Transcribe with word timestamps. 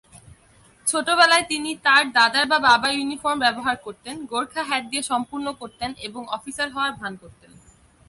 ছোটবেলায় 0.87 1.45
তিনি 1.47 1.69
তার 1.85 2.03
দাদার 2.11 2.45
বা 2.51 2.57
বাবার 2.59 2.91
ইউনিফর্ম 2.95 3.37
ব্যবহার 3.39 3.75
করতেন, 3.85 4.15
গোর্খা 4.25 4.61
হ্যাট 4.69 4.83
দিয়ে 4.91 5.03
সম্পূর্ণ 5.11 5.47
করতেন 5.61 5.89
এবং 6.07 6.21
অফিসার 6.37 6.67
হওয়ার 6.71 6.91
ভান 6.99 7.13
করতেন। 7.23 7.51